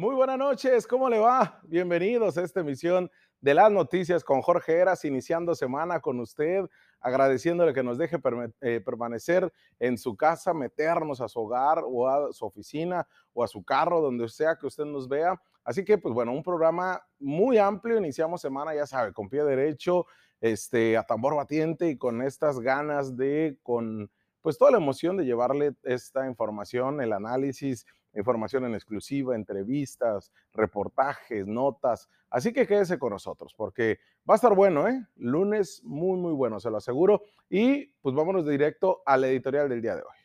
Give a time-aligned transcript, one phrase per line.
[0.00, 1.60] Muy buenas noches, ¿cómo le va?
[1.64, 3.10] Bienvenidos a esta emisión
[3.42, 6.64] de las noticias con Jorge Eras, iniciando semana con usted,
[7.00, 8.16] agradeciéndole que nos deje
[8.62, 13.46] eh, permanecer en su casa, meternos a su hogar o a su oficina o a
[13.46, 15.38] su carro, donde sea que usted nos vea.
[15.64, 20.06] Así que, pues bueno, un programa muy amplio, iniciamos semana, ya sabe, con pie derecho,
[20.40, 24.10] este, a tambor batiente y con estas ganas de, con
[24.42, 31.46] pues toda la emoción de llevarle esta información, el análisis, información en exclusiva, entrevistas, reportajes,
[31.46, 32.08] notas.
[32.28, 35.06] Así que quédese con nosotros porque va a estar bueno, ¿eh?
[35.16, 37.22] Lunes muy, muy bueno, se lo aseguro.
[37.48, 40.16] Y pues vámonos directo a la editorial del día de hoy.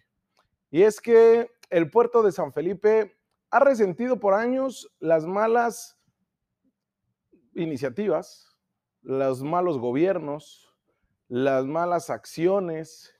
[0.72, 3.17] Y es que el puerto de San Felipe
[3.50, 5.97] ha resentido por años las malas
[7.53, 8.58] iniciativas,
[9.02, 10.75] los malos gobiernos,
[11.27, 13.14] las malas acciones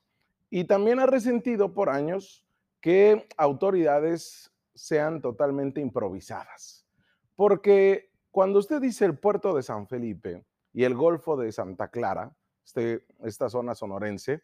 [0.56, 2.46] y también ha resentido por años
[2.80, 6.88] que autoridades sean totalmente improvisadas.
[7.36, 12.34] Porque cuando usted dice el puerto de San Felipe y el Golfo de Santa Clara,
[12.64, 14.44] este, esta zona sonorense,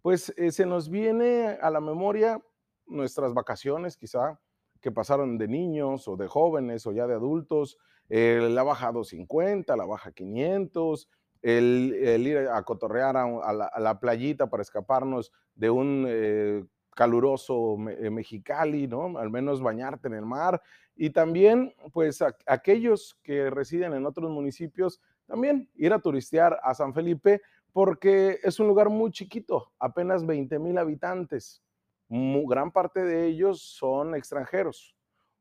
[0.00, 2.42] pues eh, se nos viene a la memoria
[2.86, 4.40] nuestras vacaciones quizá
[4.80, 7.78] que pasaron de niños o de jóvenes o ya de adultos,
[8.08, 11.08] eh, la baja 250, la baja 500,
[11.42, 18.86] el, ir a cotorrear a, la, playita para escaparnos de un eh, caluroso eh, Mexicali,
[18.86, 19.18] ¿no?
[19.18, 20.62] Al menos bañarte en el mar.
[20.94, 26.94] Y también, pues, aquellos que residen en otros municipios, también ir a turistear a San
[26.94, 27.40] Felipe,
[27.72, 31.62] porque es un lugar muy chiquito, apenas 20 mil habitantes.
[32.08, 34.94] gran parte de ellos son extranjeros.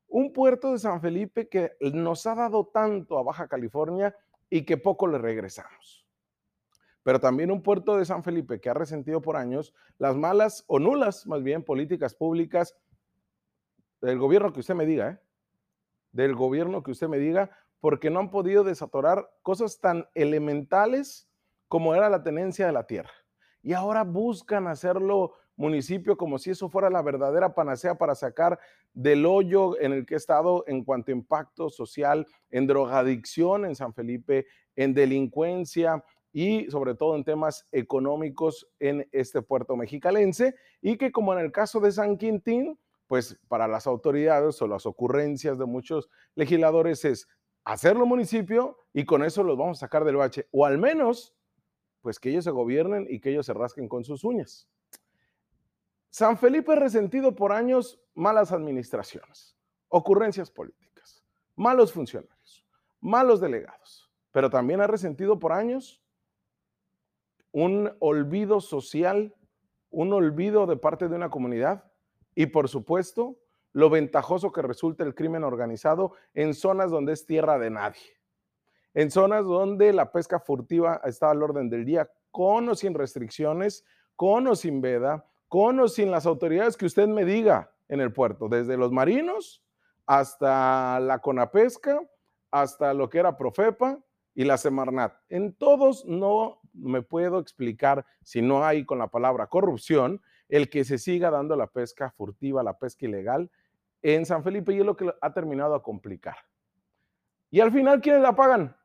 [0.08, 4.16] Un puerto de San Felipe que nos ha dado tanto a Baja California
[4.52, 6.06] y que poco le regresamos.
[7.02, 10.78] Pero también un puerto de San Felipe que ha resentido por años las malas o
[10.78, 12.78] nulas, más bien, políticas públicas
[14.02, 15.20] del gobierno que usted me diga, ¿eh?
[16.12, 17.50] del gobierno que usted me diga,
[17.80, 21.28] porque no han podido desatorar cosas tan elementales
[21.68, 23.12] como era la tenencia de la tierra.
[23.64, 28.60] Y ahora buscan hacerlo municipio como si eso fuera la verdadera panacea para sacar
[28.94, 33.76] del hoyo en el que he estado en cuanto a impacto social, en drogadicción en
[33.76, 40.98] San Felipe, en delincuencia y sobre todo en temas económicos en este puerto mexicalense y
[40.98, 45.60] que como en el caso de San Quintín, pues para las autoridades o las ocurrencias
[45.60, 47.28] de muchos legisladores es
[47.64, 51.36] hacerlo municipio y con eso los vamos a sacar del bache o al menos
[52.02, 54.68] pues que ellos se gobiernen y que ellos se rasquen con sus uñas.
[56.12, 59.58] San Felipe resentido por años malas administraciones,
[59.88, 61.24] ocurrencias políticas,
[61.56, 62.66] malos funcionarios,
[63.00, 66.04] malos delegados, pero también ha resentido por años
[67.54, 69.34] un olvido social,
[69.90, 71.90] un olvido de parte de una comunidad
[72.36, 73.38] y por supuesto
[73.72, 78.20] lo ventajoso que resulta el crimen organizado en zonas donde es tierra de nadie,
[78.94, 83.86] en zonas donde la pesca furtiva está al orden del día, con o sin restricciones,
[84.18, 88.14] con o sin veda, con o sin las autoridades que usted me diga en el
[88.14, 89.62] puerto, desde los marinos
[90.06, 92.02] hasta la Conapesca,
[92.52, 94.00] hasta lo que era Profepa
[94.34, 95.14] y la Semarnat.
[95.28, 100.86] En todos no me puedo explicar si no hay con la palabra corrupción el que
[100.86, 103.52] se siga dando la pesca furtiva, la pesca ilegal
[104.02, 106.38] en San Felipe y es lo que ha terminado a complicar.
[107.50, 108.78] Y al final, ¿quiénes la pagan?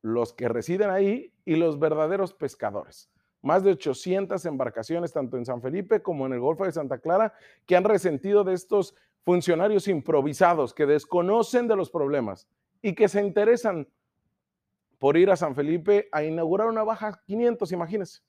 [0.00, 3.10] Los que residen ahí y los verdaderos pescadores
[3.42, 7.34] más de 800 embarcaciones, tanto en San Felipe como en el Golfo de Santa Clara,
[7.66, 8.94] que han resentido de estos
[9.24, 12.48] funcionarios improvisados que desconocen de los problemas
[12.80, 13.88] y que se interesan
[14.98, 18.22] por ir a San Felipe a inaugurar una baja 500, imagínense.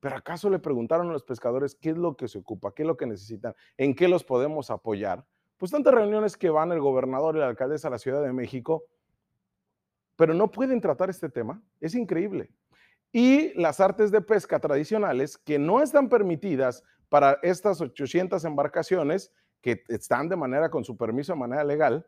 [0.00, 2.88] Pero acaso le preguntaron a los pescadores qué es lo que se ocupa, qué es
[2.88, 5.24] lo que necesitan, en qué los podemos apoyar.
[5.58, 8.84] Pues tantas reuniones que van el gobernador y la alcaldesa a la Ciudad de México,
[10.16, 11.62] pero no pueden tratar este tema.
[11.80, 12.50] Es increíble
[13.12, 19.84] y las artes de pesca tradicionales que no están permitidas para estas 800 embarcaciones que
[19.88, 22.06] están de manera con su permiso de manera legal,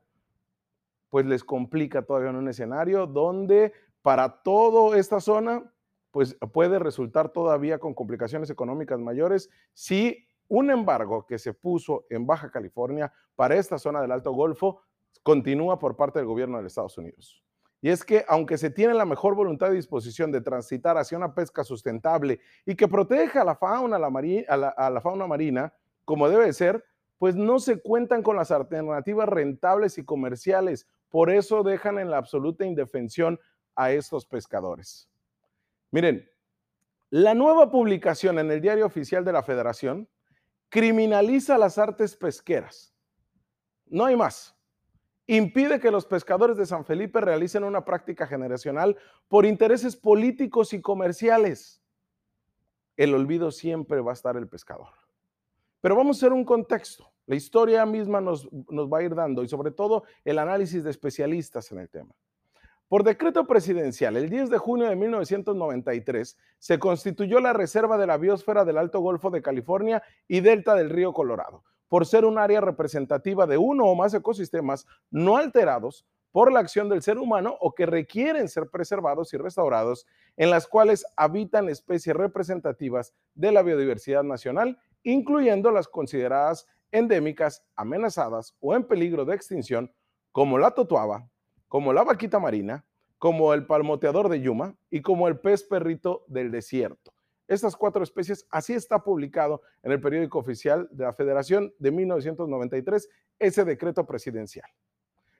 [1.10, 3.72] pues les complica todavía en un escenario donde
[4.02, 5.70] para toda esta zona
[6.10, 12.26] pues puede resultar todavía con complicaciones económicas mayores si un embargo que se puso en
[12.26, 14.82] Baja California para esta zona del Alto Golfo
[15.22, 17.44] continúa por parte del gobierno de Estados Unidos.
[17.84, 21.34] Y es que aunque se tiene la mejor voluntad y disposición de transitar hacia una
[21.34, 25.74] pesca sustentable y que proteja a la fauna, la, marina,
[26.06, 26.82] como debe ser,
[27.18, 30.88] pues no se cuentan con las alternativas rentables y comerciales.
[31.10, 33.38] Por eso dejan en la absoluta indefensión
[33.76, 35.10] a estos pescadores.
[35.90, 36.26] Miren,
[37.10, 40.08] la nueva publicación en el diario oficial de la Federación
[40.70, 42.94] criminaliza las artes pesqueras.
[43.84, 44.53] No hay más.
[45.26, 48.96] Impide que los pescadores de San Felipe realicen una práctica generacional
[49.28, 51.82] por intereses políticos y comerciales.
[52.96, 54.88] El olvido siempre va a estar el pescador.
[55.80, 57.10] Pero vamos a hacer un contexto.
[57.26, 60.90] La historia misma nos, nos va a ir dando y sobre todo el análisis de
[60.90, 62.14] especialistas en el tema.
[62.88, 68.18] Por decreto presidencial, el 10 de junio de 1993, se constituyó la Reserva de la
[68.18, 72.60] Biosfera del Alto Golfo de California y Delta del Río Colorado, por ser un área
[72.60, 77.76] representativa de uno o más ecosistemas no alterados por la acción del ser humano o
[77.76, 80.04] que requieren ser preservados y restaurados,
[80.36, 88.56] en las cuales habitan especies representativas de la biodiversidad nacional, incluyendo las consideradas endémicas, amenazadas
[88.58, 89.94] o en peligro de extinción,
[90.32, 91.30] como la totuaba,
[91.68, 92.84] como la vaquita marina,
[93.18, 97.13] como el palmoteador de Yuma y como el pez perrito del desierto.
[97.46, 103.08] Estas cuatro especies, así está publicado en el periódico oficial de la Federación de 1993,
[103.38, 104.68] ese decreto presidencial.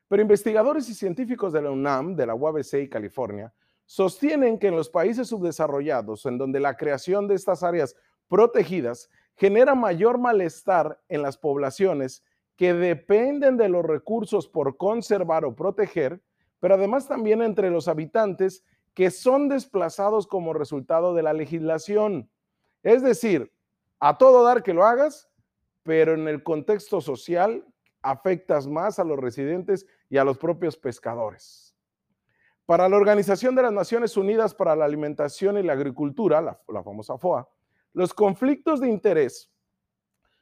[0.09, 3.53] Pero investigadores y científicos de la UNAM, de la UABC y California,
[3.87, 7.97] sostienen que en los países subdesarrollados, en donde la creación de estas áreas
[8.29, 12.23] protegidas genera mayor malestar en las poblaciones
[12.57, 16.23] que dependen de los recursos por conservar o proteger,
[16.61, 18.65] pero además también entre los habitantes
[18.95, 22.31] que son desplazados como resultado de la legislación.
[22.83, 23.53] Es decir,
[23.99, 25.29] a todo dar que lo hagas,
[25.83, 27.67] pero en el contexto social
[28.03, 31.75] afectas más a los residentes y a los propios pescadores.
[32.67, 37.19] Para la Organización de las Naciones Unidas para la Alimentación y la Agricultura, la, famosa
[37.19, 37.49] FOA,
[37.93, 39.51] los conflictos de interés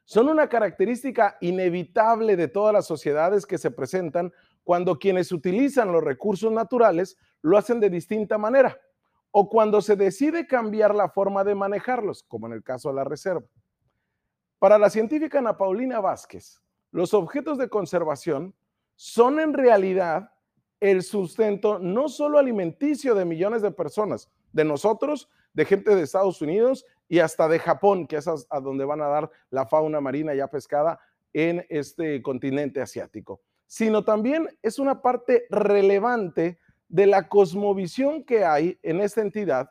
[0.04, 4.32] son una característica inevitable de todas las sociedades que se presentan
[4.64, 8.80] cuando quienes utilizan los recursos naturales lo hacen de distinta manera
[9.32, 13.04] o cuando se decide cambiar la forma de manejarlos, como en el caso de la
[13.04, 13.46] reserva.
[14.58, 16.60] Para la científica Ana Paulina Vázquez,
[16.92, 18.54] los objetos de conservación
[18.94, 20.30] son en realidad
[20.80, 26.42] el sustento no solo alimenticio de millones de personas, de nosotros, de gente de Estados
[26.42, 30.34] Unidos y hasta de Japón, que es a donde van a dar la fauna marina
[30.34, 31.00] ya pescada
[31.32, 36.58] en este continente asiático, sino también es una parte relevante
[36.92, 39.70] de la cosmovisión que hay en esta entidad,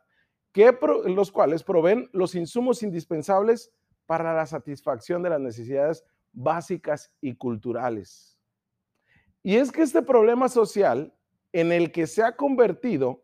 [0.51, 0.75] que
[1.05, 3.71] los cuales proveen los insumos indispensables
[4.07, 6.03] para la satisfacción de las necesidades
[6.33, 8.39] básicas y culturales.
[9.43, 11.15] Y es que este problema social
[11.53, 13.23] en el que se ha convertido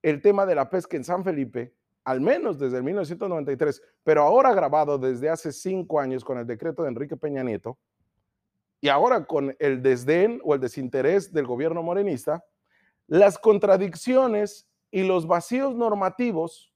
[0.00, 1.74] el tema de la pesca en San Felipe
[2.04, 6.82] al menos desde el 1993, pero ahora grabado desde hace cinco años con el decreto
[6.82, 7.78] de Enrique Peña Nieto,
[8.80, 12.42] y ahora con el desdén o el desinterés del gobierno morenista,
[13.10, 16.72] las contradicciones y los vacíos normativos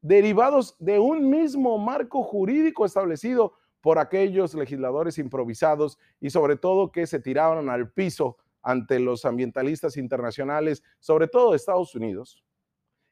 [0.00, 7.08] derivados de un mismo marco jurídico establecido por aquellos legisladores improvisados y sobre todo que
[7.08, 12.44] se tiraron al piso ante los ambientalistas internacionales, sobre todo de Estados Unidos,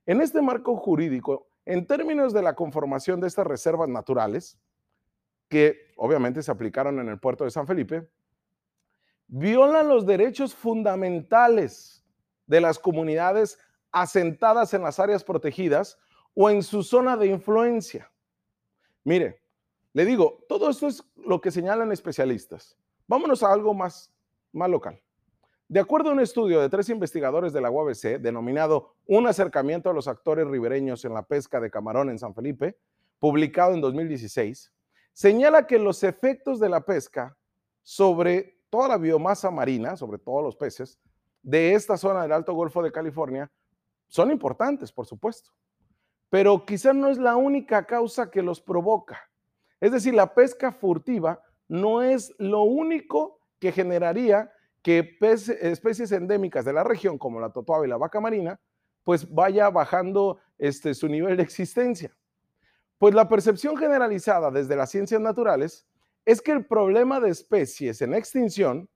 [0.06, 4.56] en este marco jurídico, en términos de la conformación de estas reservas naturales,
[5.49, 8.09] que obviamente se aplicaron en el puerto de San Felipe,
[9.26, 12.01] violan los derechos fundamentales
[12.46, 13.58] de las comunidades
[13.90, 15.98] asentadas en las áreas protegidas
[16.34, 18.10] o en su zona de influencia.
[19.04, 19.42] Mire,
[19.92, 22.76] le digo, todo esto es lo que señalan especialistas.
[23.06, 24.10] Vámonos a algo más,
[24.52, 25.00] más local.
[25.68, 29.94] De acuerdo a un estudio de tres investigadores de la UABC, denominado Un acercamiento a
[29.94, 32.78] los actores ribereños en la pesca de camarón en San Felipe,
[33.18, 34.72] publicado en 2016,
[35.12, 37.37] señala que los efectos de la pesca
[37.82, 40.99] sobre toda la biomasa marina, sobre todos los peces,
[41.42, 43.50] de esta zona del Alto Golfo de California,
[44.08, 45.50] son importantes, por supuesto,
[46.30, 49.20] pero quizá no es la única causa que los provoca.
[49.80, 56.72] Es decir, la pesca furtiva no es lo único que generaría que especies endémicas de
[56.72, 58.61] la región, como la totoaba y la vaca marina,
[59.04, 62.16] pues vaya bajando este, su nivel de existencia.
[62.99, 65.87] Pues la percepción generalizada desde las ciencias naturales
[66.25, 68.88] es que el problema de especies en extinción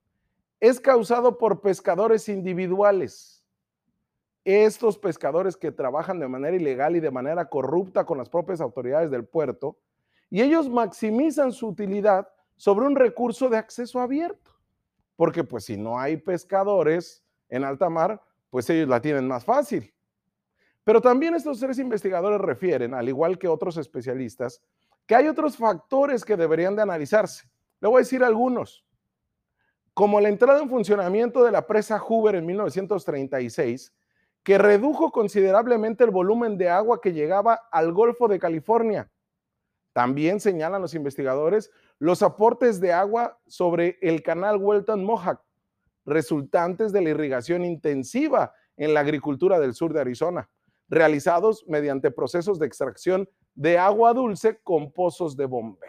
[0.60, 3.44] es causado por pescadores individuales.
[4.44, 9.10] Estos pescadores que trabajan de manera ilegal y de manera corrupta con las propias autoridades
[9.10, 9.78] del puerto,
[10.30, 14.56] y ellos maximizan su utilidad sobre un recurso de acceso abierto
[15.16, 19.92] porque pues si no hay pescadores en alta mar, pues ellos la tienen más fácil.
[20.84, 24.62] Pero también estos tres investigadores refieren, al igual que otros especialistas,
[25.06, 27.48] que hay otros factores que deberían de analizarse.
[27.80, 28.85] Le voy a decir algunos.
[29.96, 33.94] Como la entrada en funcionamiento de la presa Hoover en 1936,
[34.42, 39.10] que redujo considerablemente el volumen de agua que llegaba al Golfo de California.
[39.94, 45.40] También señalan los investigadores los aportes de agua sobre el canal Welton Mohawk,
[46.04, 50.50] resultantes de la irrigación intensiva en la agricultura del sur de Arizona,
[50.90, 55.88] realizados mediante procesos de extracción de agua dulce con pozos de bombeo.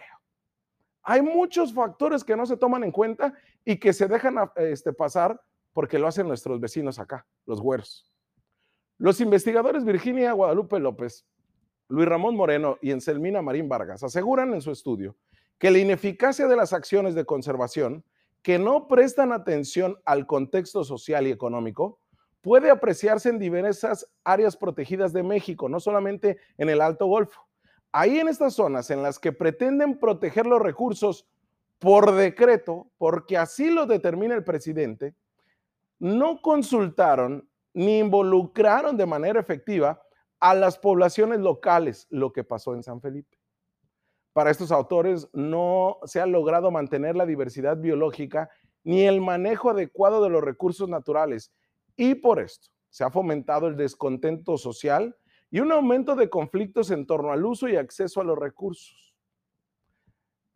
[1.09, 3.33] Hay muchos factores que no se toman en cuenta
[3.67, 5.41] y que se dejan este, pasar
[5.74, 8.09] porque lo hacen nuestros vecinos acá, los güeros.
[8.97, 11.27] Los investigadores Virginia Guadalupe López,
[11.89, 15.17] Luis Ramón Moreno y Enselmina Marín Vargas aseguran en su estudio
[15.57, 18.05] que la ineficacia de las acciones de conservación
[18.41, 22.00] que no prestan atención al contexto social y económico
[22.39, 27.45] puede apreciarse en diversas áreas protegidas de México, no solamente en el Alto Golfo.
[27.91, 31.27] Ahí en estas zonas en las que pretenden proteger los recursos
[31.79, 35.15] por decreto, porque así lo determina el presidente,
[36.00, 40.01] no consultaron ni involucraron de manera efectiva
[40.39, 43.38] a las poblaciones locales, lo que pasó en San Felipe.
[44.34, 48.50] Para estos autores no se ha logrado mantener la diversidad biológica
[48.84, 51.51] ni el manejo adecuado de los recursos naturales
[51.96, 55.15] y por esto se ha fomentado el descontento social
[55.50, 59.15] y un aumento de conflictos en torno al uso y acceso a los recursos.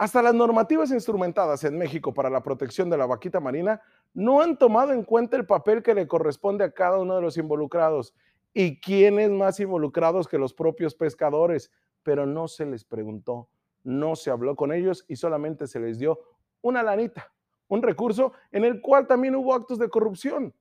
[0.02, 3.80] Hasta las normativas instrumentadas en México para la protección de la vaquita marina
[4.16, 7.38] no han tomado en cuenta el papel que le corresponde a cada uno de los
[7.38, 8.16] involucrados
[8.52, 13.48] y quiénes más involucrados que los propios pescadores, pero no se les preguntó,
[13.84, 16.20] no se habló con ellos y solamente se les dio
[16.62, 17.32] una lanita,
[17.68, 20.52] un recurso en el cual también hubo actos de corrupción.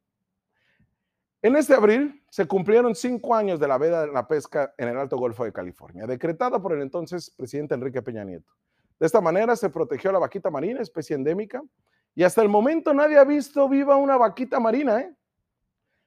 [1.40, 4.98] En este abril se cumplieron cinco años de la veda de la pesca en el
[4.98, 8.52] Alto Golfo de California, decretada por el entonces presidente Enrique Peña Nieto.
[9.00, 11.62] De esta manera se protegió la vaquita marina, especie endémica,
[12.14, 15.00] y hasta el momento nadie ha visto viva una vaquita marina.
[15.00, 15.16] ¿eh?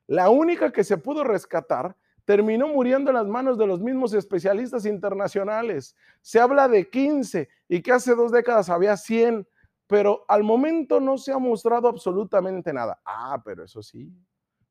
[0.05, 4.85] La única que se pudo rescatar terminó muriendo en las manos de los mismos especialistas
[4.85, 5.95] internacionales.
[6.21, 9.47] Se habla de 15 y que hace dos décadas había 100,
[9.88, 13.01] pero al momento no se ha mostrado absolutamente nada.
[13.03, 14.13] Ah, pero eso sí,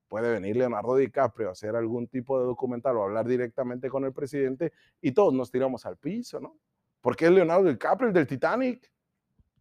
[0.07, 4.13] puede venir Leonardo DiCaprio a hacer algún tipo de documental o hablar directamente con el
[4.13, 6.57] presidente y todos nos tiramos al piso, ¿no?
[7.03, 8.91] Porque es Leonardo DiCaprio, el del Titanic.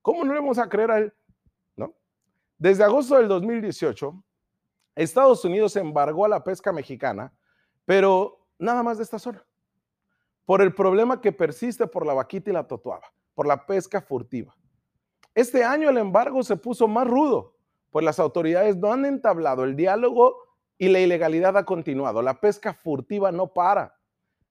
[0.02, 1.14] ¿Cómo no le vamos a creer a él?
[2.62, 4.24] Desde agosto del 2018,
[4.94, 7.34] Estados Unidos embargó a la pesca mexicana,
[7.86, 9.44] pero nada más de esta zona,
[10.46, 14.56] por el problema que persiste por la vaquita y la totuaba, por la pesca furtiva.
[15.34, 17.56] Este año el embargo se puso más rudo,
[17.90, 20.38] pues las autoridades no han entablado el diálogo
[20.78, 22.22] y la ilegalidad ha continuado.
[22.22, 23.98] La pesca furtiva no para.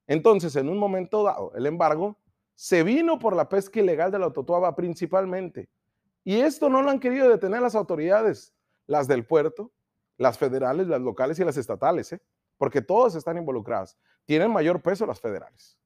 [0.09, 2.17] Entonces, en un momento dado, el embargo
[2.61, 5.71] se vino por la pesca ilegal de la totuaba principalmente.
[6.25, 8.53] Y esto no lo han querido detener las autoridades,
[8.87, 9.73] las del puerto,
[10.19, 12.21] las federales, las locales y las estatales, ¿eh?
[12.59, 13.97] porque todas están involucradas.
[14.27, 15.79] Tienen mayor peso las federales.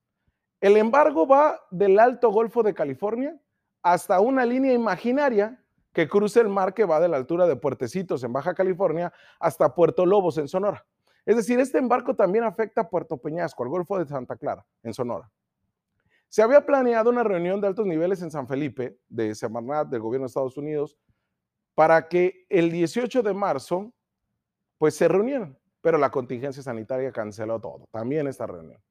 [0.61, 3.41] El embargo va del Alto Golfo de California
[3.81, 5.63] hasta una línea imaginaria
[5.93, 9.77] que cruza el mar que va de la altura de Puertecitos en Baja California hasta
[9.77, 10.85] Puerto Lobos en Sonora.
[11.25, 14.93] Es decir, este embarco también afecta a Puerto Peñasco, al Golfo de Santa Clara, en
[14.93, 15.31] Sonora.
[16.35, 20.25] Se había planeado una reunión de altos niveles en San Felipe, de Semarnat, del gobierno
[20.25, 20.99] de Estados Unidos,
[21.77, 23.93] para que el 18 de marzo,
[24.77, 28.83] pues se reunieran, pero la contingencia sanitaria canceló todo, también esta reunión.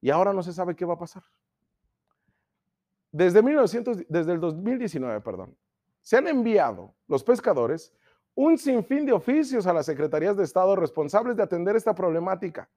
[0.00, 1.22] Y ahora no se sabe qué va a pasar.
[3.12, 5.56] Desde, 1900, desde el 2019, perdón,
[6.02, 7.94] se han enviado los pescadores
[8.34, 12.68] un sinfín de oficios a las secretarías de Estado responsables de atender esta problemática.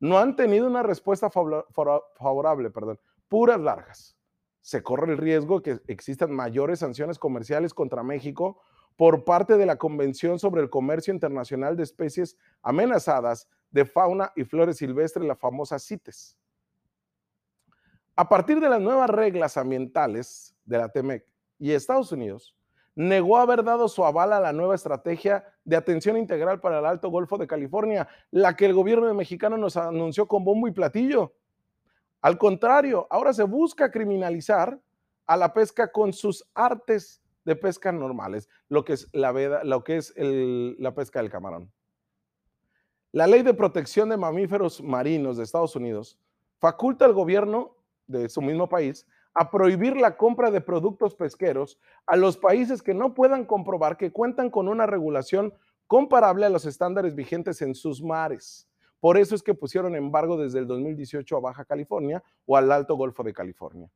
[0.00, 2.98] No han tenido una respuesta favorable, perdón,
[3.28, 4.16] puras largas.
[4.60, 8.60] Se corre el riesgo que existan mayores sanciones comerciales contra México
[8.96, 14.44] por parte de la Convención sobre el Comercio Internacional de Especies Amenazadas de Fauna y
[14.44, 16.36] Flores Silvestres, la famosa CITES.
[18.16, 21.24] A partir de las nuevas reglas ambientales de la TEMEC
[21.58, 22.56] y Estados Unidos,
[22.96, 27.10] negó haber dado su aval a la nueva estrategia de atención integral para el Alto
[27.10, 31.32] Golfo de California, la que el gobierno mexicano nos anunció con bombo y platillo.
[32.20, 34.80] Al contrario, ahora se busca criminalizar
[35.26, 39.84] a la pesca con sus artes de pesca normales, lo que es la, veda, lo
[39.84, 41.72] que es la pesca del camarón.
[43.12, 46.18] La ley de protección de mamíferos marinos de Estados Unidos
[46.58, 52.16] faculta al gobierno de su mismo país a prohibir la compra de productos pesqueros a
[52.16, 55.54] los países que no puedan comprobar que cuentan con una regulación
[55.86, 58.67] comparable a los estándares vigentes en sus mares.
[59.00, 62.96] Por eso es que pusieron embargo desde el 2018 a Baja California o al Alto
[62.96, 63.90] Golfo de California.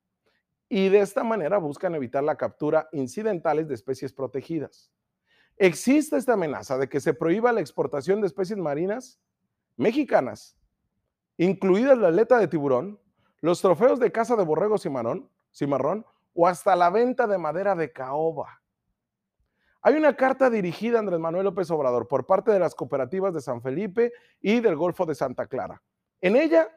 [0.69, 4.91] Y de esta manera buscan evitar la captura incidentales de especies protegidas.
[5.57, 9.21] Existe esta amenaza de que se prohíba la exportación de especies marinas
[9.77, 10.57] mexicanas,
[11.37, 12.99] incluidas la aleta de tiburón,
[13.41, 17.93] los trofeos de caza de borrego cimarrón, cimarrón o hasta la venta de madera de
[17.93, 18.62] caoba.
[19.85, 23.41] Hay una carta dirigida a Andrés Manuel López Obrador por parte de las cooperativas de
[23.41, 25.83] San Felipe y del Golfo de Santa Clara.
[26.21, 26.69] En ella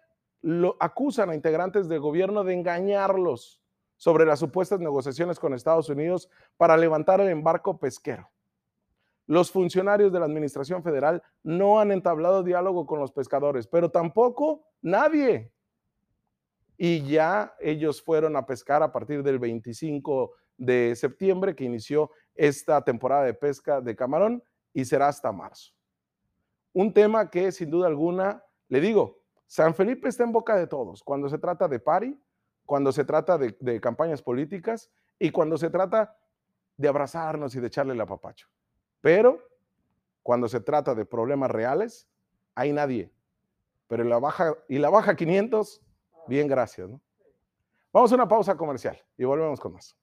[0.41, 3.61] lo acusan a integrantes del gobierno de engañarlos
[3.95, 8.29] sobre las supuestas negociaciones con Estados Unidos para levantar el embarco pesquero.
[9.27, 14.65] Los funcionarios de la Administración Federal no han entablado diálogo con los pescadores, pero tampoco
[14.81, 15.51] nadie.
[16.77, 22.83] Y ya ellos fueron a pescar a partir del 25 de septiembre que inició esta
[22.83, 25.73] temporada de pesca de camarón y será hasta marzo.
[26.73, 31.03] Un tema que sin duda alguna, le digo, San Felipe está en boca de todos
[31.03, 32.19] cuando se trata de pari,
[32.65, 36.17] cuando se trata de, campañas políticas y cuando se trata
[36.77, 38.47] de abrazarnos y de echarle la papacho.
[39.01, 39.39] Pero
[40.23, 42.09] cuando se trata de problemas reales,
[42.55, 43.11] hay nadie.
[43.87, 45.84] Pero la baja, y la baja 500,
[46.27, 46.89] bien, gracias.
[47.91, 49.95] Vamos a una pausa comercial y volvemos con más.